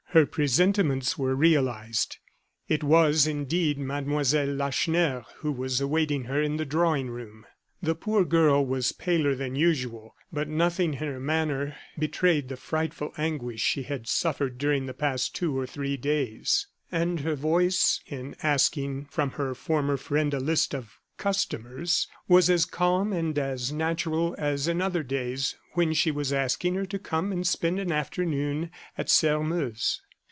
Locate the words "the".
6.57-6.65, 7.81-7.95, 12.49-12.57, 14.85-14.93